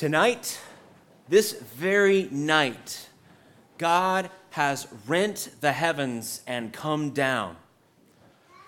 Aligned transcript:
Tonight, 0.00 0.58
this 1.28 1.52
very 1.52 2.26
night, 2.30 3.10
God 3.76 4.30
has 4.48 4.88
rent 5.06 5.50
the 5.60 5.72
heavens 5.72 6.40
and 6.46 6.72
come 6.72 7.10
down. 7.10 7.56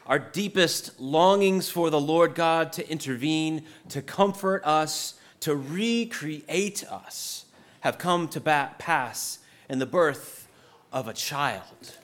Our 0.07 0.19
deepest 0.19 1.01
longings 1.01 1.71
for 1.71 1.89
the 1.89 1.99
Lord 1.99 2.35
God 2.35 2.71
to 2.75 2.87
intervene, 2.87 3.65
to 3.89 4.03
comfort 4.03 4.63
us, 4.67 5.15
to 5.41 5.57
recreate 5.57 6.85
us, 6.85 7.47
have 7.81 7.97
come 7.97 8.29
to 8.29 8.41
pass 8.43 9.39
in 9.71 9.79
the 9.79 9.87
birth 9.87 10.47
of 10.93 11.09
a 11.09 11.15
child. 11.15 11.97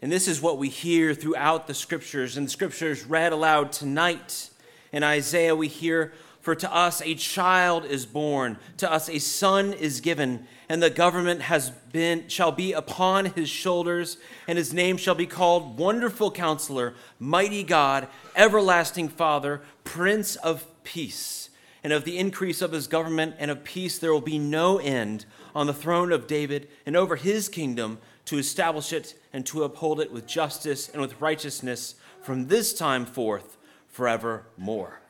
And 0.00 0.10
this 0.10 0.26
is 0.26 0.40
what 0.40 0.56
we 0.56 0.70
hear 0.70 1.12
throughout 1.12 1.66
the 1.66 1.74
scriptures. 1.74 2.38
And 2.38 2.46
the 2.46 2.50
scriptures 2.50 3.04
read 3.04 3.34
aloud 3.34 3.72
tonight 3.72 4.48
in 4.92 5.02
Isaiah, 5.04 5.54
we 5.54 5.68
hear 5.68 6.12
for 6.40 6.54
to 6.54 6.74
us 6.74 7.02
a 7.02 7.14
child 7.14 7.84
is 7.84 8.06
born, 8.06 8.58
to 8.78 8.90
us 8.90 9.08
a 9.08 9.18
son 9.18 9.72
is 9.74 10.00
given, 10.00 10.46
and 10.68 10.82
the 10.82 10.90
government 10.90 11.42
has 11.42 11.70
been 11.70 12.28
shall 12.28 12.52
be 12.52 12.72
upon 12.72 13.26
his 13.26 13.48
shoulders, 13.48 14.16
and 14.48 14.56
his 14.56 14.72
name 14.72 14.96
shall 14.96 15.14
be 15.14 15.26
called 15.26 15.78
Wonderful 15.78 16.30
Counselor, 16.30 16.94
Mighty 17.18 17.62
God, 17.62 18.08
Everlasting 18.34 19.08
Father, 19.08 19.60
Prince 19.84 20.36
of 20.36 20.66
Peace. 20.82 21.50
And 21.82 21.92
of 21.92 22.04
the 22.04 22.18
increase 22.18 22.60
of 22.60 22.72
his 22.72 22.86
government 22.86 23.36
and 23.38 23.50
of 23.50 23.64
peace 23.64 23.98
there 23.98 24.12
will 24.12 24.20
be 24.20 24.38
no 24.38 24.78
end 24.78 25.24
on 25.54 25.66
the 25.66 25.72
throne 25.72 26.12
of 26.12 26.26
David 26.26 26.68
and 26.84 26.94
over 26.94 27.16
his 27.16 27.48
kingdom 27.48 27.98
to 28.26 28.38
establish 28.38 28.92
it 28.92 29.14
and 29.32 29.46
to 29.46 29.62
uphold 29.62 29.98
it 29.98 30.12
with 30.12 30.26
justice 30.26 30.90
and 30.90 31.00
with 31.00 31.20
righteousness 31.22 31.94
from 32.22 32.48
this 32.48 32.74
time 32.74 33.06
forth 33.06 33.56
forevermore 33.88 35.00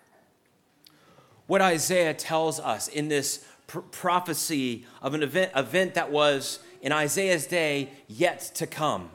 what 1.50 1.60
Isaiah 1.60 2.14
tells 2.14 2.60
us 2.60 2.86
in 2.86 3.08
this 3.08 3.44
pr- 3.66 3.80
prophecy 3.80 4.86
of 5.02 5.14
an 5.14 5.24
event, 5.24 5.50
event 5.56 5.94
that 5.94 6.12
was 6.12 6.60
in 6.80 6.92
Isaiah's 6.92 7.44
day 7.44 7.90
yet 8.06 8.52
to 8.54 8.68
come, 8.68 9.10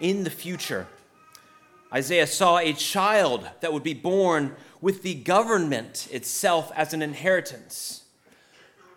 in 0.00 0.22
the 0.22 0.30
future. 0.30 0.86
Isaiah 1.92 2.28
saw 2.28 2.58
a 2.58 2.72
child 2.74 3.50
that 3.60 3.72
would 3.72 3.82
be 3.82 3.94
born 3.94 4.54
with 4.80 5.02
the 5.02 5.14
government 5.14 6.06
itself 6.12 6.70
as 6.76 6.94
an 6.94 7.02
inheritance, 7.02 8.04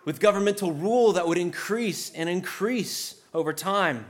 with 0.04 0.20
governmental 0.20 0.70
rule 0.70 1.14
that 1.14 1.26
would 1.26 1.36
increase 1.36 2.12
and 2.12 2.28
increase 2.28 3.16
over 3.34 3.52
time, 3.52 4.06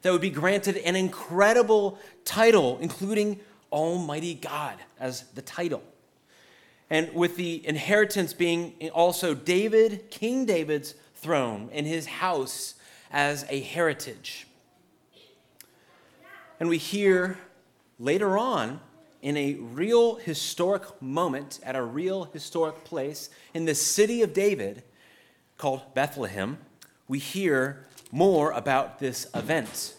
that 0.00 0.10
would 0.10 0.22
be 0.22 0.30
granted 0.30 0.78
an 0.78 0.96
incredible 0.96 1.98
title, 2.24 2.78
including 2.80 3.40
Almighty 3.70 4.32
God 4.32 4.78
as 4.98 5.24
the 5.34 5.42
title 5.42 5.82
and 6.92 7.10
with 7.14 7.36
the 7.36 7.66
inheritance 7.66 8.34
being 8.34 8.74
also 8.92 9.32
David, 9.32 10.10
King 10.10 10.44
David's 10.44 10.94
throne 11.14 11.70
and 11.72 11.86
his 11.86 12.04
house 12.04 12.74
as 13.10 13.46
a 13.48 13.60
heritage. 13.60 14.46
And 16.60 16.68
we 16.68 16.76
hear 16.76 17.38
later 17.98 18.36
on 18.36 18.78
in 19.22 19.38
a 19.38 19.54
real 19.54 20.16
historic 20.16 21.00
moment 21.00 21.60
at 21.62 21.76
a 21.76 21.82
real 21.82 22.24
historic 22.24 22.84
place 22.84 23.30
in 23.54 23.64
the 23.64 23.74
city 23.74 24.20
of 24.20 24.34
David 24.34 24.82
called 25.56 25.94
Bethlehem, 25.94 26.58
we 27.08 27.18
hear 27.18 27.86
more 28.10 28.50
about 28.50 28.98
this 28.98 29.26
event. 29.34 29.94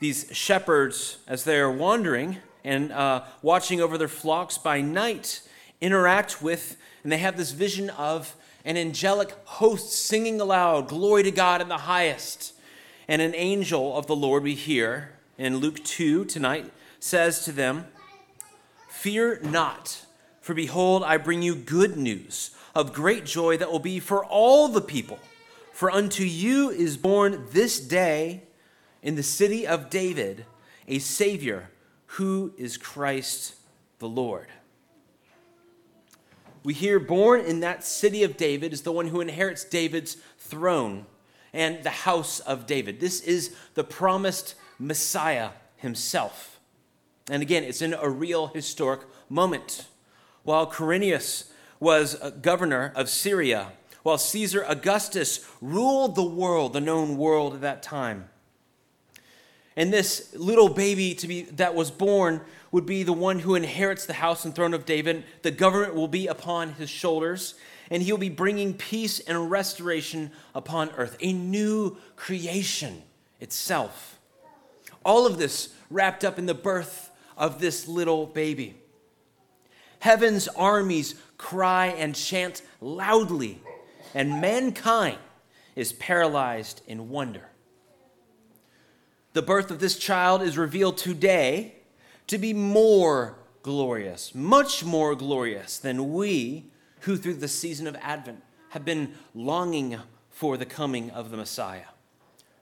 These 0.00 0.28
shepherds, 0.32 1.16
as 1.26 1.44
they 1.44 1.58
are 1.58 1.72
wandering 1.72 2.36
and 2.62 2.92
uh, 2.92 3.22
watching 3.40 3.80
over 3.80 3.96
their 3.96 4.06
flocks 4.06 4.58
by 4.58 4.82
night, 4.82 5.40
interact 5.82 6.40
with, 6.40 6.78
and 7.02 7.12
they 7.12 7.18
have 7.18 7.36
this 7.36 7.50
vision 7.50 7.90
of 7.90 8.34
an 8.64 8.76
angelic 8.76 9.32
host 9.44 9.92
singing 9.92 10.40
aloud, 10.40 10.88
Glory 10.88 11.24
to 11.24 11.30
God 11.30 11.60
in 11.60 11.68
the 11.68 11.78
highest. 11.78 12.54
And 13.08 13.20
an 13.20 13.34
angel 13.34 13.98
of 13.98 14.06
the 14.06 14.16
Lord, 14.16 14.44
we 14.44 14.54
hear 14.54 15.10
in 15.36 15.56
Luke 15.56 15.82
2 15.84 16.24
tonight, 16.24 16.72
says 17.00 17.44
to 17.44 17.52
them, 17.52 17.86
Fear 18.88 19.40
not, 19.42 20.06
for 20.40 20.54
behold, 20.54 21.02
I 21.02 21.16
bring 21.16 21.42
you 21.42 21.56
good 21.56 21.96
news 21.96 22.52
of 22.74 22.92
great 22.92 23.26
joy 23.26 23.56
that 23.56 23.70
will 23.70 23.80
be 23.80 23.98
for 23.98 24.24
all 24.24 24.68
the 24.68 24.80
people. 24.80 25.18
For 25.72 25.90
unto 25.90 26.22
you 26.22 26.70
is 26.70 26.96
born 26.96 27.46
this 27.50 27.80
day 27.80 28.44
in 29.02 29.16
the 29.16 29.22
city 29.22 29.66
of 29.66 29.90
David 29.90 30.46
a 30.86 31.00
Savior 31.00 31.70
who 32.06 32.52
is 32.56 32.76
Christ 32.76 33.56
the 33.98 34.08
Lord 34.08 34.48
we 36.64 36.74
hear 36.74 37.00
born 37.00 37.40
in 37.40 37.60
that 37.60 37.84
city 37.84 38.22
of 38.22 38.36
David 38.36 38.72
is 38.72 38.82
the 38.82 38.92
one 38.92 39.08
who 39.08 39.20
inherits 39.20 39.64
David's 39.64 40.16
throne 40.38 41.06
and 41.52 41.82
the 41.82 41.90
house 41.90 42.40
of 42.40 42.66
David. 42.66 43.00
This 43.00 43.20
is 43.20 43.54
the 43.74 43.84
promised 43.84 44.54
Messiah 44.78 45.50
himself. 45.76 46.60
And 47.28 47.42
again, 47.42 47.64
it's 47.64 47.82
in 47.82 47.94
a 47.94 48.08
real 48.08 48.48
historic 48.48 49.02
moment. 49.28 49.86
While 50.44 50.70
Quirinius 50.70 51.50
was 51.78 52.14
governor 52.40 52.92
of 52.94 53.08
Syria, 53.08 53.72
while 54.02 54.18
Caesar 54.18 54.64
Augustus 54.66 55.48
ruled 55.60 56.14
the 56.14 56.22
world, 56.24 56.72
the 56.72 56.80
known 56.80 57.16
world 57.16 57.54
at 57.54 57.60
that 57.60 57.82
time. 57.82 58.28
And 59.76 59.92
this 59.92 60.34
little 60.34 60.68
baby 60.68 61.14
to 61.14 61.26
be 61.26 61.42
that 61.42 61.74
was 61.74 61.90
born 61.90 62.42
would 62.70 62.86
be 62.86 63.02
the 63.02 63.12
one 63.12 63.38
who 63.38 63.54
inherits 63.54 64.06
the 64.06 64.14
house 64.14 64.44
and 64.44 64.54
throne 64.54 64.74
of 64.74 64.84
David. 64.84 65.24
The 65.42 65.50
government 65.50 65.94
will 65.94 66.08
be 66.08 66.26
upon 66.26 66.74
his 66.74 66.90
shoulders, 66.90 67.54
and 67.90 68.02
he'll 68.02 68.18
be 68.18 68.28
bringing 68.28 68.74
peace 68.74 69.20
and 69.20 69.50
restoration 69.50 70.30
upon 70.54 70.90
earth, 70.96 71.16
a 71.20 71.32
new 71.32 71.96
creation 72.16 73.02
itself. 73.40 74.18
All 75.04 75.26
of 75.26 75.38
this 75.38 75.74
wrapped 75.90 76.24
up 76.24 76.38
in 76.38 76.46
the 76.46 76.54
birth 76.54 77.10
of 77.36 77.60
this 77.60 77.88
little 77.88 78.26
baby. 78.26 78.76
Heaven's 79.98 80.48
armies 80.48 81.14
cry 81.38 81.88
and 81.88 82.14
chant 82.14 82.62
loudly, 82.80 83.60
and 84.14 84.40
mankind 84.40 85.18
is 85.76 85.92
paralyzed 85.92 86.82
in 86.86 87.08
wonder. 87.08 87.48
The 89.32 89.42
birth 89.42 89.70
of 89.70 89.78
this 89.78 89.96
child 89.96 90.42
is 90.42 90.58
revealed 90.58 90.98
today 90.98 91.76
to 92.26 92.36
be 92.36 92.52
more 92.52 93.36
glorious, 93.62 94.34
much 94.34 94.84
more 94.84 95.14
glorious 95.14 95.78
than 95.78 96.12
we 96.12 96.66
who, 97.00 97.16
through 97.16 97.34
the 97.34 97.48
season 97.48 97.86
of 97.86 97.96
Advent, 98.02 98.42
have 98.70 98.84
been 98.84 99.14
longing 99.34 99.98
for 100.30 100.56
the 100.56 100.66
coming 100.66 101.10
of 101.10 101.30
the 101.30 101.38
Messiah. 101.38 101.86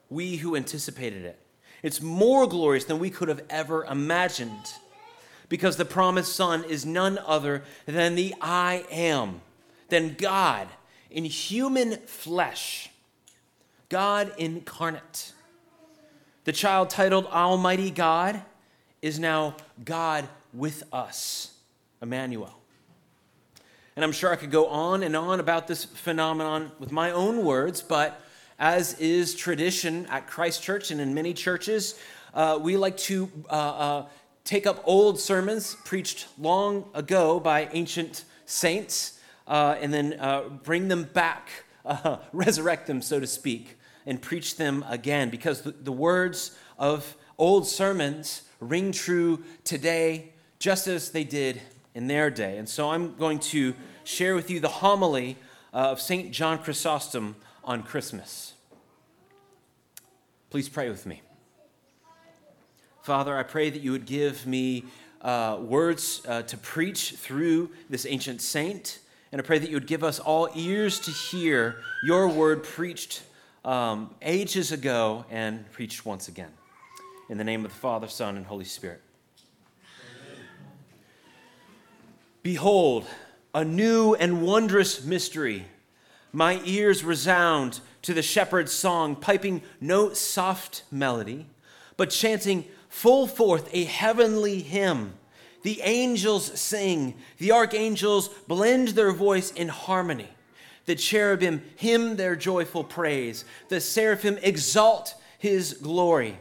We 0.09 0.37
who 0.37 0.55
anticipated 0.55 1.25
it. 1.25 1.39
It's 1.83 2.01
more 2.01 2.47
glorious 2.47 2.85
than 2.85 2.99
we 2.99 3.09
could 3.09 3.27
have 3.27 3.43
ever 3.49 3.83
imagined 3.85 4.73
because 5.49 5.75
the 5.75 5.83
promised 5.83 6.33
Son 6.33 6.63
is 6.63 6.85
none 6.85 7.17
other 7.25 7.63
than 7.85 8.15
the 8.15 8.33
I 8.39 8.85
am, 8.89 9.41
than 9.89 10.15
God 10.17 10.69
in 11.09 11.25
human 11.25 11.97
flesh, 12.05 12.89
God 13.89 14.31
incarnate. 14.37 15.33
The 16.43 16.51
child 16.51 16.89
titled 16.89 17.27
Almighty 17.27 17.91
God 17.91 18.41
is 18.99 19.19
now 19.19 19.55
God 19.85 20.27
with 20.51 20.83
us, 20.91 21.53
Emmanuel. 22.01 22.57
And 23.95 24.03
I'm 24.03 24.11
sure 24.11 24.31
I 24.31 24.35
could 24.35 24.49
go 24.49 24.65
on 24.65 25.03
and 25.03 25.15
on 25.15 25.39
about 25.39 25.67
this 25.67 25.85
phenomenon 25.85 26.71
with 26.79 26.91
my 26.91 27.11
own 27.11 27.45
words, 27.45 27.83
but 27.83 28.19
as 28.57 28.99
is 28.99 29.35
tradition 29.35 30.07
at 30.07 30.25
Christ 30.25 30.63
Church 30.63 30.89
and 30.89 30.99
in 30.99 31.13
many 31.13 31.35
churches, 31.35 31.99
uh, 32.33 32.57
we 32.59 32.75
like 32.75 32.97
to 32.97 33.29
uh, 33.47 33.53
uh, 33.53 34.05
take 34.43 34.65
up 34.65 34.81
old 34.85 35.19
sermons 35.19 35.75
preached 35.85 36.27
long 36.39 36.85
ago 36.95 37.39
by 37.39 37.69
ancient 37.71 38.23
saints 38.47 39.19
uh, 39.47 39.75
and 39.79 39.93
then 39.93 40.15
uh, 40.19 40.49
bring 40.63 40.87
them 40.87 41.03
back, 41.03 41.49
uh, 41.85 42.17
resurrect 42.33 42.87
them, 42.87 42.99
so 43.03 43.19
to 43.19 43.27
speak, 43.27 43.77
and 44.05 44.21
preach 44.21 44.57
them 44.57 44.85
again 44.87 45.29
because 45.29 45.61
the, 45.61 45.71
the 45.71 45.91
words 45.91 46.57
of 46.77 47.15
old 47.37 47.67
sermons 47.67 48.43
ring 48.59 48.91
true 48.91 49.43
today 49.63 50.29
just 50.59 50.87
as 50.87 51.11
they 51.11 51.23
did 51.23 51.61
in 51.95 52.07
their 52.07 52.29
day. 52.29 52.57
And 52.57 52.67
so 52.67 52.91
I'm 52.91 53.15
going 53.15 53.39
to 53.39 53.73
share 54.03 54.35
with 54.35 54.49
you 54.49 54.59
the 54.59 54.69
homily 54.69 55.37
of 55.73 55.99
St. 55.99 56.31
John 56.31 56.59
Chrysostom 56.59 57.35
on 57.63 57.83
Christmas. 57.83 58.53
Please 60.49 60.69
pray 60.69 60.89
with 60.89 61.05
me. 61.05 61.21
Father, 63.03 63.35
I 63.35 63.43
pray 63.43 63.69
that 63.69 63.81
you 63.81 63.91
would 63.91 64.05
give 64.05 64.45
me 64.45 64.85
uh, 65.21 65.57
words 65.59 66.21
uh, 66.27 66.41
to 66.43 66.57
preach 66.57 67.13
through 67.13 67.71
this 67.89 68.05
ancient 68.05 68.41
saint. 68.41 68.99
And 69.31 69.41
I 69.41 69.43
pray 69.43 69.59
that 69.59 69.69
you 69.69 69.75
would 69.75 69.87
give 69.87 70.03
us 70.03 70.19
all 70.19 70.49
ears 70.55 70.99
to 71.01 71.11
hear 71.11 71.77
your 72.03 72.27
word 72.27 72.63
preached 72.63 73.23
um, 73.63 74.13
ages 74.21 74.71
ago 74.71 75.25
and 75.29 75.69
preached 75.71 76.05
once 76.05 76.27
again. 76.27 76.51
In 77.29 77.37
the 77.37 77.43
name 77.43 77.63
of 77.63 77.71
the 77.71 77.77
Father, 77.77 78.07
Son, 78.07 78.37
and 78.37 78.45
Holy 78.45 78.65
Spirit. 78.65 79.01
Behold, 82.43 83.05
a 83.53 83.63
new 83.63 84.15
and 84.15 84.41
wondrous 84.41 85.03
mystery. 85.03 85.65
My 86.33 86.61
ears 86.65 87.03
resound 87.03 87.81
to 88.01 88.13
the 88.13 88.21
shepherd's 88.21 88.71
song, 88.71 89.15
piping 89.15 89.61
no 89.79 90.13
soft 90.13 90.83
melody, 90.89 91.45
but 91.97 92.09
chanting 92.09 92.65
full 92.89 93.27
forth 93.27 93.69
a 93.73 93.83
heavenly 93.83 94.61
hymn. 94.61 95.13
The 95.61 95.81
angels 95.81 96.59
sing, 96.59 97.13
the 97.37 97.51
archangels 97.51 98.29
blend 98.47 98.89
their 98.89 99.11
voice 99.11 99.51
in 99.51 99.67
harmony. 99.67 100.29
The 100.85 100.95
cherubim 100.95 101.61
hymn 101.75 102.15
their 102.15 102.35
joyful 102.35 102.83
praise, 102.83 103.45
the 103.69 103.79
seraphim 103.79 104.37
exalt 104.41 105.15
his 105.37 105.73
glory. 105.73 106.37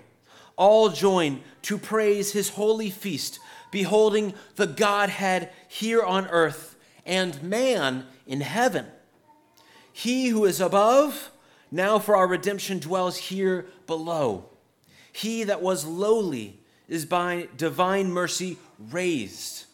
All 0.57 0.89
join 0.89 1.43
to 1.63 1.79
praise 1.79 2.33
his 2.33 2.51
holy 2.51 2.91
feast, 2.91 3.39
beholding 3.71 4.35
the 4.57 4.67
Godhead 4.67 5.51
here 5.69 6.03
on 6.03 6.27
earth 6.29 6.77
and 7.07 7.43
man 7.43 8.07
in 8.27 8.41
heaven. 8.41 8.87
He 9.93 10.29
who 10.29 10.45
is 10.45 10.61
above, 10.61 11.31
now 11.71 11.99
for 11.99 12.17
our 12.17 12.27
redemption 12.27 12.79
dwells 12.79 13.17
here 13.17 13.67
below. 13.87 14.51
He 15.13 15.45
that 15.45 15.63
was 15.63 15.85
lowly 15.85 16.61
is 16.89 17.05
by 17.07 17.49
divine 17.57 18.11
mercy 18.11 18.59
raised. 18.79 19.65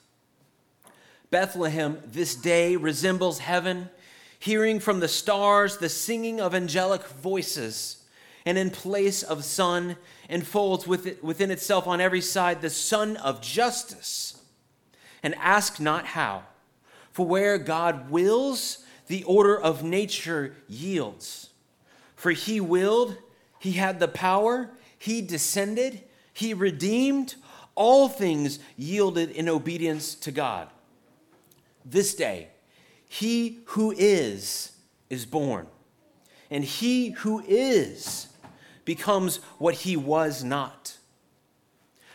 Bethlehem 1.31 1.99
this 2.07 2.35
day 2.35 2.77
resembles 2.77 3.41
heaven, 3.41 3.91
hearing 4.39 4.81
from 4.81 5.01
the 5.01 5.09
stars 5.09 5.79
the 5.79 5.89
singing 5.89 6.41
of 6.41 6.55
angelic 6.55 7.07
voices, 7.07 8.05
and 8.45 8.57
in 8.57 8.71
place 8.71 9.23
of 9.23 9.45
sun 9.45 9.97
enfolds 10.29 10.87
within 10.87 11.51
itself 11.51 11.87
on 11.87 12.01
every 12.01 12.21
side 12.21 12.61
the 12.61 12.71
sun 12.71 13.17
of 13.17 13.41
justice. 13.41 14.41
And 15.23 15.35
ask 15.37 15.81
not 15.81 16.07
how, 16.07 16.45
for 17.11 17.27
where 17.27 17.59
God 17.59 18.11
wills, 18.11 18.85
the 19.09 19.25
order 19.25 19.59
of 19.59 19.83
nature 19.83 20.55
yields. 20.69 21.51
For 22.15 22.31
he 22.31 22.61
willed, 22.61 23.17
he 23.59 23.73
had 23.73 23.99
the 23.99 24.09
power, 24.09 24.71
he 24.99 25.23
descended, 25.23 26.03
he 26.33 26.55
redeemed, 26.55 27.35
all 27.75 28.09
things 28.09 28.59
yielded 28.77 29.31
in 29.31 29.49
obedience 29.49 30.15
to 30.15 30.31
God. 30.31 30.69
This 31.85 32.15
day, 32.15 32.49
he 33.09 33.61
who 33.67 33.93
is, 33.97 34.73
is 35.11 35.27
born, 35.27 35.67
and 36.51 36.65
he 36.65 37.11
who 37.11 37.43
is 37.47 38.29
becomes 38.85 39.37
what 39.59 39.75
he 39.75 39.97
was 39.97 40.45
not. 40.45 40.97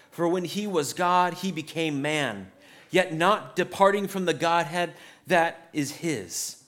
For 0.10 0.28
when 0.28 0.46
he 0.46 0.68
was 0.68 0.94
God, 0.94 1.36
he 1.36 1.52
became 1.52 2.02
man, 2.02 2.52
yet 2.90 3.14
not 3.14 3.56
departing 3.56 4.08
from 4.08 4.26
the 4.26 4.34
Godhead 4.34 4.94
that 5.28 5.70
is 5.74 5.92
his 5.92 6.62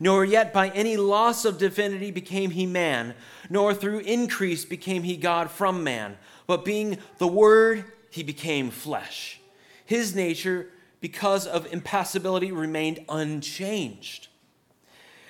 nor 0.00 0.24
yet 0.24 0.52
by 0.52 0.70
any 0.70 0.96
loss 0.96 1.44
of 1.44 1.58
divinity 1.58 2.10
became 2.10 2.50
he 2.50 2.64
man, 2.64 3.14
nor 3.50 3.74
through 3.74 3.98
increase 4.00 4.64
became 4.64 5.02
he 5.02 5.16
God 5.16 5.50
from 5.50 5.84
man, 5.84 6.16
but 6.46 6.64
being 6.64 6.96
the 7.18 7.28
Word, 7.28 7.84
he 8.08 8.22
became 8.22 8.70
flesh. 8.70 9.38
His 9.84 10.14
nature, 10.16 10.68
because 11.00 11.46
of 11.46 11.66
impassibility, 11.72 12.52
remained 12.52 13.00
unchanged. 13.08 14.28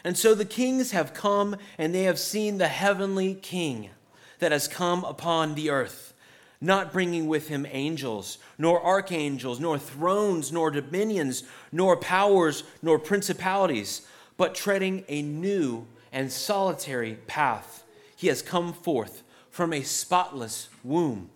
And 0.03 0.17
so 0.17 0.35
the 0.35 0.45
kings 0.45 0.93
have 0.93 1.15
come, 1.15 1.57
and 1.79 1.95
they 1.95 2.05
have 2.05 2.19
seen 2.19 2.59
the 2.59 2.69
heavenly 2.69 3.35
King 3.35 3.91
that 4.39 4.53
has 4.53 4.67
come 4.67 5.05
upon 5.05 5.55
the 5.55 5.71
earth, 5.71 6.15
not 6.61 6.93
bringing 6.93 7.29
with 7.29 7.49
him 7.49 7.67
angels, 7.71 8.39
nor 8.59 8.83
archangels, 8.83 9.61
nor 9.61 9.79
thrones, 9.79 10.51
nor 10.51 10.71
dominions, 10.71 11.45
nor 11.71 11.97
powers, 11.97 12.65
nor 12.83 12.99
principalities 12.99 14.07
but 14.41 14.55
treading 14.55 15.05
a 15.07 15.21
new 15.21 15.87
and 16.11 16.33
solitary 16.33 17.17
path. 17.27 17.85
He 18.17 18.29
has 18.29 18.41
come 18.41 18.73
forth 18.73 19.23
from 19.51 19.75
a 19.75 19.83
spotless 19.83 20.71
womb. 20.83 21.29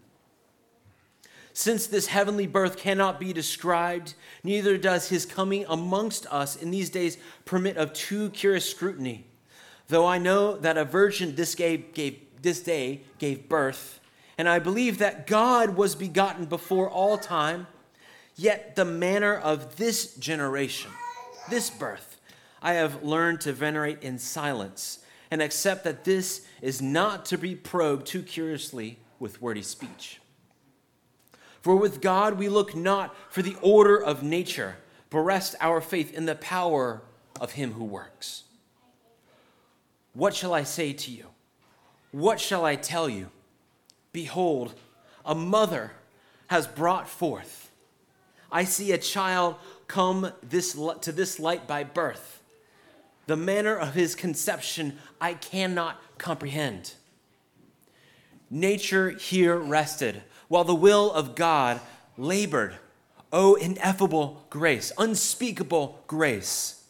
Since 1.57 1.87
this 1.87 2.09
heavenly 2.09 2.49
birth 2.49 2.77
cannot 2.77 3.21
be 3.21 3.33
described, 3.33 4.15
neither 4.43 4.77
does 4.77 5.09
his 5.09 5.25
coming 5.25 5.65
amongst 5.69 6.27
us 6.27 6.57
in 6.57 6.73
these 6.73 6.91
days 6.91 7.17
permit 7.45 7.77
of 7.77 7.93
too 7.93 8.31
curious 8.31 8.69
scrutiny. 8.69 9.25
Though 9.87 10.05
I 10.05 10.19
know 10.19 10.57
that 10.57 10.77
a 10.77 10.85
virgin 10.85 11.37
this, 11.37 11.55
gave, 11.55 11.95
gave, 11.95 12.21
this 12.43 12.61
day 12.61 13.03
gave 13.19 13.49
birth, 13.49 14.01
and 14.37 14.49
I 14.49 14.59
believe 14.59 14.99
that 14.99 15.29
God 15.29 15.77
was 15.77 15.95
begotten 15.95 16.47
before 16.47 16.91
all 16.91 17.19
time, 17.19 17.69
yet 18.35 18.75
the 18.75 18.85
manner 18.85 19.37
of 19.37 19.77
this 19.77 20.17
generation, 20.17 20.91
this 21.51 21.71
birth, 21.71 22.21
I 22.63 22.73
have 22.73 23.05
learned 23.05 23.41
to 23.43 23.53
venerate 23.53 24.03
in 24.03 24.19
silence 24.19 25.05
and 25.31 25.41
accept 25.41 25.85
that 25.85 26.03
this 26.03 26.45
is 26.61 26.83
not 26.83 27.25
to 27.27 27.39
be 27.39 27.55
probed 27.55 28.07
too 28.09 28.25
curiously 28.25 28.99
with 29.21 29.41
wordy 29.41 29.63
speech. 29.63 30.19
For 31.65 31.77
with 31.77 32.03
God 32.03 32.39
we 32.39 32.51
look 32.51 32.77
not 32.77 33.17
for 33.31 33.41
the 33.41 33.57
order 33.63 33.97
of 33.97 34.23
nature, 34.23 34.77
but 35.09 35.21
rest 35.21 35.57
our 35.63 35.81
faith 35.81 36.13
in 36.13 36.27
the 36.27 36.35
power 36.35 37.01
of 37.41 37.53
Him 37.53 37.73
who 37.73 37.85
works. 37.85 38.43
What 40.13 40.35
shall 40.35 40.53
I 40.53 40.65
say 40.65 40.93
to 40.93 41.11
you? 41.11 41.25
What 42.13 42.39
shall 42.39 42.67
I 42.67 42.77
tell 42.77 43.09
you? 43.09 43.31
Behold, 44.13 44.75
a 45.25 45.35
mother 45.35 45.93
has 46.49 46.67
brought 46.67 47.09
forth. 47.09 47.71
I 48.53 48.65
see 48.65 48.93
a 48.93 48.99
child 48.99 49.57
come 49.89 50.33
this, 50.43 50.79
to 51.01 51.13
this 51.13 51.41
light 51.41 51.67
by 51.67 51.83
birth 51.83 52.43
the 53.27 53.37
manner 53.39 53.75
of 53.75 53.95
his 53.95 54.15
conception 54.15 54.99
I 55.19 55.33
cannot 55.33 55.99
comprehend. 56.19 56.93
Nature 58.51 59.09
here 59.13 59.57
rested, 59.57 60.23
while 60.55 60.63
the 60.63 60.73
will 60.73 61.11
of 61.11 61.35
God 61.35 61.81
labored. 62.17 62.77
Oh, 63.33 63.57
ineffable 63.57 64.47
grace, 64.51 64.93
unspeakable 64.97 66.05
grace, 66.07 66.85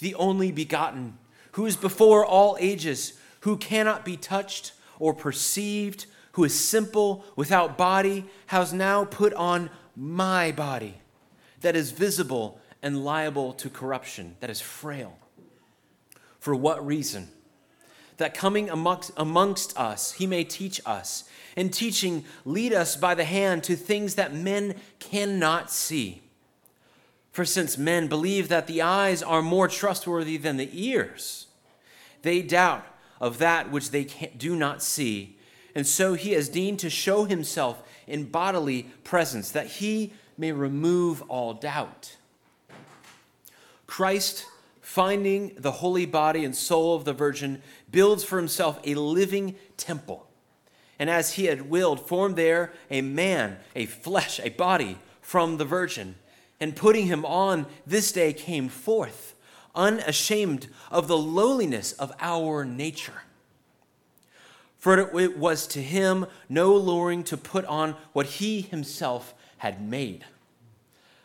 the 0.00 0.16
only 0.16 0.50
begotten, 0.50 1.16
who 1.52 1.64
is 1.64 1.76
before 1.76 2.26
all 2.26 2.56
ages, 2.58 3.12
who 3.42 3.56
cannot 3.56 4.04
be 4.04 4.16
touched 4.16 4.72
or 4.98 5.14
perceived, 5.14 6.06
who 6.32 6.42
is 6.42 6.58
simple, 6.58 7.24
without 7.36 7.78
body, 7.78 8.26
has 8.46 8.72
now 8.72 9.04
put 9.04 9.32
on 9.34 9.70
my 9.94 10.50
body, 10.50 11.00
that 11.60 11.76
is 11.76 11.92
visible 11.92 12.60
and 12.82 13.04
liable 13.04 13.52
to 13.52 13.70
corruption, 13.70 14.34
that 14.40 14.50
is 14.50 14.60
frail 14.60 15.16
for 16.40 16.52
what 16.56 16.84
reason? 16.84 17.28
That 18.18 18.34
coming 18.34 18.70
amongst, 18.70 19.10
amongst 19.16 19.76
us, 19.78 20.12
he 20.12 20.26
may 20.26 20.44
teach 20.44 20.80
us, 20.86 21.24
and 21.56 21.72
teaching, 21.72 22.24
lead 22.44 22.72
us 22.72 22.96
by 22.96 23.14
the 23.14 23.24
hand 23.24 23.64
to 23.64 23.76
things 23.76 24.14
that 24.14 24.34
men 24.34 24.76
cannot 24.98 25.70
see. 25.70 26.22
For 27.32 27.44
since 27.44 27.76
men 27.76 28.06
believe 28.06 28.48
that 28.48 28.68
the 28.68 28.82
eyes 28.82 29.22
are 29.22 29.42
more 29.42 29.66
trustworthy 29.66 30.36
than 30.36 30.56
the 30.56 30.70
ears, 30.72 31.48
they 32.22 32.42
doubt 32.42 32.86
of 33.20 33.38
that 33.38 33.70
which 33.70 33.90
they 33.90 34.04
do 34.36 34.54
not 34.54 34.82
see. 34.82 35.36
And 35.74 35.86
so 35.86 36.14
he 36.14 36.32
has 36.32 36.48
deigned 36.48 36.78
to 36.80 36.90
show 36.90 37.24
himself 37.24 37.82
in 38.06 38.26
bodily 38.26 38.84
presence, 39.02 39.50
that 39.50 39.66
he 39.66 40.12
may 40.38 40.52
remove 40.52 41.22
all 41.22 41.54
doubt. 41.54 42.16
Christ 43.86 44.46
finding 44.80 45.54
the 45.56 45.72
holy 45.72 46.06
body 46.06 46.44
and 46.44 46.54
soul 46.54 46.94
of 46.94 47.04
the 47.04 47.12
Virgin, 47.12 47.62
builds 47.94 48.24
for 48.24 48.36
himself 48.36 48.78
a 48.84 48.94
living 48.94 49.54
temple. 49.76 50.26
And 50.98 51.08
as 51.08 51.34
he 51.34 51.46
had 51.46 51.70
willed, 51.70 52.06
formed 52.06 52.36
there 52.36 52.72
a 52.90 53.00
man, 53.00 53.58
a 53.74 53.86
flesh, 53.86 54.40
a 54.42 54.50
body 54.50 54.98
from 55.22 55.56
the 55.56 55.64
Virgin. 55.64 56.16
And 56.60 56.76
putting 56.76 57.06
him 57.06 57.24
on 57.24 57.66
this 57.86 58.12
day 58.12 58.32
came 58.32 58.68
forth, 58.68 59.34
unashamed 59.74 60.68
of 60.90 61.08
the 61.08 61.16
lowliness 61.16 61.92
of 61.92 62.12
our 62.20 62.64
nature. 62.64 63.22
For 64.78 64.98
it 64.98 65.38
was 65.38 65.66
to 65.68 65.80
him 65.80 66.26
no 66.48 66.74
luring 66.74 67.24
to 67.24 67.36
put 67.36 67.64
on 67.64 67.96
what 68.12 68.26
he 68.26 68.60
himself 68.60 69.34
had 69.58 69.80
made. 69.80 70.24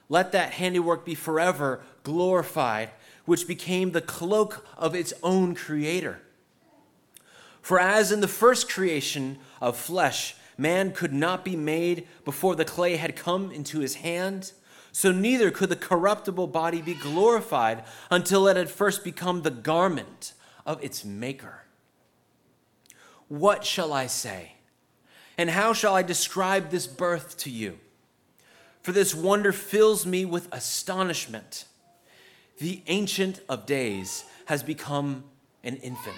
Let 0.08 0.32
that 0.32 0.54
handiwork 0.54 1.06
be 1.06 1.16
forever 1.16 1.82
glorified 2.04 2.92
which 3.26 3.48
became 3.48 3.92
the 3.92 4.02
cloak 4.02 4.66
of 4.78 4.96
its 4.96 5.14
own 5.22 5.54
creator. 5.54 6.22
For 7.62 7.80
as 7.80 8.12
in 8.12 8.22
the 8.22 8.28
first 8.28 8.70
creation 8.70 9.38
of 9.62 9.78
flesh, 9.78 10.36
man 10.58 10.92
could 10.92 11.14
not 11.14 11.46
be 11.46 11.56
made 11.56 12.08
before 12.26 12.56
the 12.56 12.66
clay 12.66 12.96
had 12.98 13.16
come 13.16 13.52
into 13.52 13.80
his 13.80 13.96
hand, 13.96 14.54
so 14.92 15.12
neither 15.12 15.52
could 15.52 15.70
the 15.70 15.76
corruptible 15.76 16.48
body 16.48 16.82
be 16.82 16.94
glorified 16.94 17.84
until 18.10 18.48
it 18.48 18.58
had 18.58 18.70
first 18.70 19.04
become 19.04 19.42
the 19.42 19.52
garment 19.52 20.34
of 20.66 20.84
its 20.84 21.06
maker. 21.06 21.66
What 23.28 23.64
shall 23.64 23.94
I 23.94 24.08
say? 24.08 24.54
And 25.38 25.52
how 25.52 25.74
shall 25.74 25.96
I 25.96 26.02
describe 26.02 26.70
this 26.70 26.88
birth 26.88 27.38
to 27.38 27.50
you? 27.50 27.80
For 28.82 28.92
this 28.92 29.14
wonder 29.14 29.52
fills 29.52 30.06
me 30.06 30.26
with 30.26 30.48
astonishment 30.52 31.66
the 32.60 32.82
Ancient 32.88 33.40
of 33.48 33.66
Days 33.66 34.26
has 34.46 34.64
become 34.64 35.24
an 35.64 35.78
infant. 35.78 36.16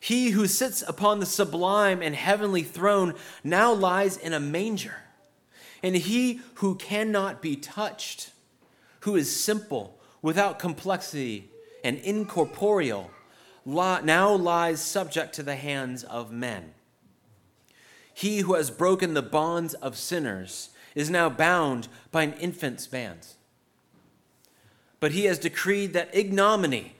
He 0.00 0.30
who 0.30 0.46
sits 0.46 0.82
upon 0.86 1.20
the 1.20 1.26
sublime 1.26 2.00
and 2.00 2.16
heavenly 2.16 2.62
throne 2.62 3.14
now 3.44 3.72
lies 3.72 4.16
in 4.16 4.32
a 4.32 4.40
manger. 4.40 4.96
And 5.82 5.94
he 5.94 6.40
who 6.54 6.74
cannot 6.74 7.42
be 7.42 7.54
touched, 7.54 8.32
who 9.00 9.14
is 9.14 9.34
simple, 9.34 9.98
without 10.22 10.58
complexity, 10.58 11.50
and 11.84 11.98
incorporeal, 11.98 13.10
now 13.64 14.32
lies 14.32 14.80
subject 14.80 15.34
to 15.34 15.42
the 15.42 15.56
hands 15.56 16.02
of 16.04 16.32
men. 16.32 16.72
He 18.12 18.40
who 18.40 18.54
has 18.54 18.70
broken 18.70 19.14
the 19.14 19.22
bonds 19.22 19.74
of 19.74 19.96
sinners 19.96 20.70
is 20.94 21.08
now 21.08 21.28
bound 21.30 21.88
by 22.10 22.22
an 22.22 22.32
infant's 22.34 22.86
bands. 22.86 23.36
But 24.98 25.12
he 25.12 25.26
has 25.26 25.38
decreed 25.38 25.92
that 25.92 26.14
ignominy 26.14 26.96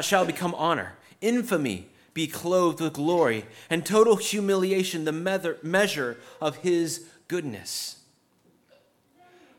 shall 0.00 0.24
become 0.24 0.54
honor, 0.54 0.94
infamy 1.20 1.89
be 2.12 2.26
clothed 2.26 2.80
with 2.80 2.94
glory, 2.94 3.44
and 3.68 3.84
total 3.84 4.16
humiliation 4.16 5.04
the 5.04 5.58
measure 5.62 6.16
of 6.40 6.56
his 6.56 7.06
goodness. 7.28 8.00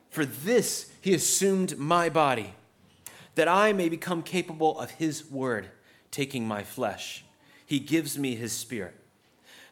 For 0.10 0.25
this 0.25 0.91
he 1.01 1.13
assumed 1.13 1.77
my 1.77 2.10
body, 2.10 2.53
that 3.36 3.48
I 3.48 3.72
may 3.72 3.88
become 3.88 4.24
capable 4.24 4.77
of 4.79 4.91
his 4.91 5.29
word, 5.29 5.70
taking 6.12 6.48
my 6.48 6.63
flesh. 6.63 7.24
He 7.65 7.79
gives 7.79 8.17
me 8.20 8.36
his 8.36 8.51
spirit. 8.51 8.96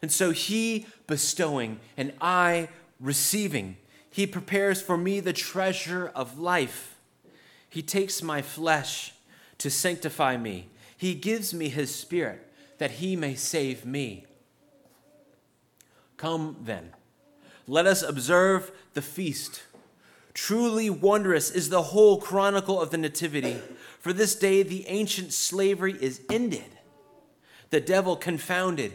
And 0.00 0.10
so 0.10 0.30
he 0.30 0.86
bestowing 1.06 1.78
and 1.96 2.14
I 2.20 2.70
receiving, 2.98 3.76
he 4.10 4.26
prepares 4.26 4.80
for 4.80 4.96
me 4.96 5.20
the 5.20 5.34
treasure 5.34 6.10
of 6.14 6.38
life. 6.38 6.98
He 7.68 7.82
takes 7.82 8.22
my 8.22 8.40
flesh 8.40 9.12
to 9.58 9.70
sanctify 9.70 10.38
me. 10.38 10.68
He 10.96 11.14
gives 11.14 11.52
me 11.52 11.68
his 11.68 11.94
spirit 11.94 12.49
that 12.80 12.92
he 12.92 13.14
may 13.14 13.34
save 13.34 13.84
me. 13.84 14.24
Come 16.16 16.56
then, 16.62 16.94
let 17.66 17.84
us 17.84 18.02
observe 18.02 18.72
the 18.94 19.02
feast. 19.02 19.64
Truly 20.32 20.88
wondrous 20.88 21.50
is 21.50 21.68
the 21.68 21.82
whole 21.82 22.18
chronicle 22.18 22.80
of 22.80 22.88
the 22.88 22.96
Nativity, 22.96 23.58
for 23.98 24.14
this 24.14 24.34
day 24.34 24.62
the 24.62 24.86
ancient 24.88 25.34
slavery 25.34 25.94
is 26.00 26.22
ended, 26.30 26.78
the 27.68 27.82
devil 27.82 28.16
confounded, 28.16 28.92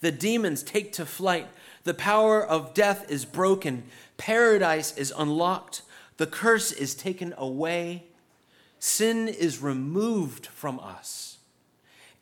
the 0.00 0.10
demons 0.10 0.64
take 0.64 0.92
to 0.94 1.06
flight, 1.06 1.46
the 1.84 1.94
power 1.94 2.44
of 2.44 2.74
death 2.74 3.08
is 3.08 3.24
broken, 3.24 3.84
paradise 4.16 4.96
is 4.96 5.12
unlocked, 5.16 5.82
the 6.16 6.26
curse 6.26 6.72
is 6.72 6.92
taken 6.92 7.32
away, 7.38 8.02
sin 8.80 9.28
is 9.28 9.62
removed 9.62 10.46
from 10.46 10.80
us 10.80 11.37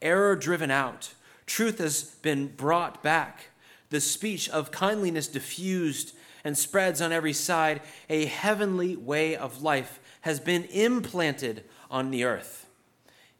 error 0.03 0.37
driven 0.37 0.71
out, 0.71 1.15
truth 1.47 1.79
has 1.79 2.03
been 2.03 2.49
brought 2.49 3.03
back, 3.03 3.51
the 3.91 4.01
speech 4.01 4.49
of 4.49 4.71
kindliness 4.71 5.29
diffused 5.29 6.15
and 6.45 6.57
spreads 6.57 7.01
on 7.01 7.13
every 7.13 7.33
side, 7.33 7.81
a 8.09 8.27
heavenly 8.27 8.97
way 8.97 9.35
of 9.37 9.63
life 9.63 10.01
has 10.23 10.41
been 10.41 10.65
implanted 10.65 11.65
on 11.91 12.11
the 12.11 12.25
earth. 12.25 12.67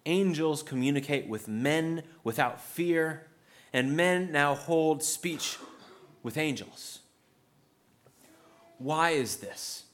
Angels 0.07 0.63
communicate 0.63 1.29
with 1.29 1.49
men 1.49 2.03
without 2.23 2.61
fear, 2.61 3.27
and 3.73 3.97
men 3.97 4.31
now 4.31 4.55
hold 4.55 5.03
speech 5.03 5.59
with 6.23 6.37
angels. 6.37 7.01
Why 8.79 9.11
is 9.11 9.37
this? 9.37 9.85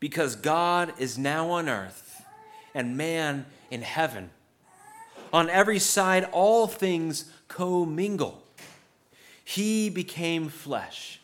Because 0.00 0.36
God 0.36 0.92
is 0.98 1.18
now 1.18 1.50
on 1.50 1.68
earth 1.68 2.22
and 2.74 2.96
man 2.96 3.46
in 3.70 3.82
heaven 3.82 4.30
on 5.32 5.50
every 5.50 5.78
side, 5.78 6.24
all 6.32 6.66
things 6.66 7.30
commingle. 7.48 8.42
He 9.44 9.88
became 9.88 10.48
flesh. 10.48 11.20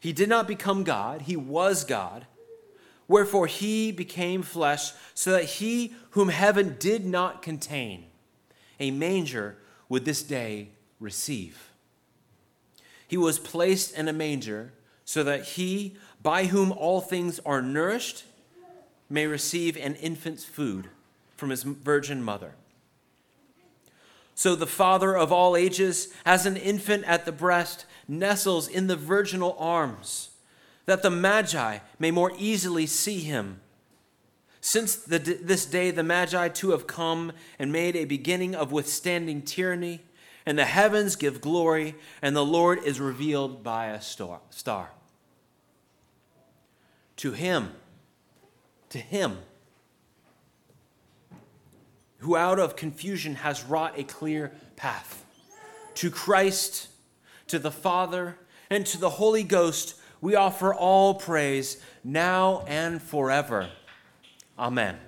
He 0.00 0.12
did 0.12 0.28
not 0.28 0.48
become 0.48 0.84
God, 0.84 1.22
he 1.22 1.36
was 1.36 1.84
God. 1.84 2.26
Wherefore 3.08 3.46
he 3.46 3.92
became 3.92 4.42
flesh, 4.42 4.92
so 5.14 5.32
that 5.32 5.44
he 5.44 5.94
whom 6.10 6.28
heaven 6.28 6.76
did 6.78 7.04
not 7.04 7.42
contain, 7.42 8.06
a 8.80 8.90
manger, 8.90 9.58
would 9.88 10.04
this 10.04 10.22
day 10.22 10.68
receive. 10.98 11.70
He 13.06 13.16
was 13.16 13.38
placed 13.38 13.94
in 13.94 14.08
a 14.08 14.12
manger, 14.12 14.72
so 15.04 15.22
that 15.22 15.44
he, 15.44 15.96
by 16.22 16.46
whom 16.46 16.72
all 16.72 17.00
things 17.00 17.38
are 17.44 17.60
nourished, 17.60 18.24
may 19.10 19.26
receive 19.26 19.76
an 19.76 19.94
infant's 19.96 20.44
food 20.44 20.88
from 21.36 21.50
his 21.50 21.62
virgin 21.62 22.22
mother. 22.22 22.54
So 24.34 24.54
the 24.54 24.66
Father 24.66 25.16
of 25.16 25.30
all 25.30 25.56
ages, 25.56 26.12
as 26.24 26.46
an 26.46 26.56
infant 26.56 27.04
at 27.04 27.24
the 27.24 27.32
breast, 27.32 27.86
nestles 28.08 28.66
in 28.66 28.86
the 28.86 28.96
virginal 28.96 29.56
arms, 29.58 30.30
that 30.86 31.02
the 31.02 31.10
Magi 31.10 31.78
may 31.98 32.10
more 32.10 32.32
easily 32.38 32.86
see 32.86 33.20
him. 33.20 33.60
Since 34.60 34.96
the, 34.96 35.18
this 35.18 35.66
day 35.66 35.90
the 35.90 36.02
Magi 36.02 36.48
too 36.48 36.70
have 36.70 36.86
come 36.86 37.32
and 37.58 37.72
made 37.72 37.96
a 37.96 38.04
beginning 38.04 38.54
of 38.54 38.72
withstanding 38.72 39.42
tyranny, 39.42 40.02
and 40.46 40.58
the 40.58 40.64
heavens 40.64 41.14
give 41.14 41.40
glory, 41.40 41.94
and 42.20 42.34
the 42.34 42.44
Lord 42.44 42.82
is 42.84 43.00
revealed 43.00 43.62
by 43.62 43.86
a 43.88 44.00
star. 44.00 44.90
To 47.16 47.32
him, 47.32 47.72
to 48.88 48.98
him, 48.98 49.38
who 52.22 52.36
out 52.36 52.58
of 52.58 52.76
confusion 52.76 53.34
has 53.36 53.64
wrought 53.64 53.98
a 53.98 54.04
clear 54.04 54.52
path. 54.76 55.24
To 55.94 56.10
Christ, 56.10 56.88
to 57.48 57.58
the 57.58 57.70
Father, 57.70 58.38
and 58.70 58.86
to 58.86 58.98
the 58.98 59.10
Holy 59.10 59.42
Ghost, 59.42 59.96
we 60.20 60.36
offer 60.36 60.72
all 60.72 61.14
praise 61.14 61.82
now 62.04 62.64
and 62.66 63.02
forever. 63.02 63.68
Amen. 64.58 64.98